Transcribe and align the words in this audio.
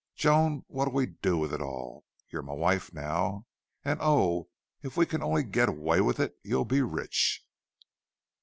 Joan, 0.15 0.63
what'll 0.67 0.95
we 0.95 1.05
do 1.05 1.37
with 1.37 1.53
it 1.53 1.61
all? 1.61 2.05
You're 2.27 2.41
my 2.41 2.55
wife 2.55 2.91
now. 2.91 3.45
And, 3.85 3.99
oh! 4.01 4.49
If 4.81 4.97
we 4.97 5.05
can 5.05 5.21
only 5.21 5.43
get 5.43 5.69
away 5.69 6.01
with 6.01 6.19
it 6.19 6.39
you'll 6.41 6.65
be 6.65 6.81
rich!" 6.81 7.45